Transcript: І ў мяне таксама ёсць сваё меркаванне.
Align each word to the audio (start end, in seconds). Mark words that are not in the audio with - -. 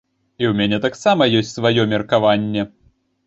І 0.41 0.45
ў 0.45 0.53
мяне 0.59 0.79
таксама 0.85 1.27
ёсць 1.41 1.53
сваё 1.59 1.85
меркаванне. 1.93 2.65